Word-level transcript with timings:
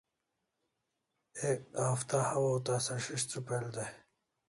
Ek 1.49 1.61
hafta 1.89 2.17
hawaw 2.29 2.57
tasa 2.65 2.95
si's' 3.05 3.25
trupel 3.29 3.65
dai 3.75 3.91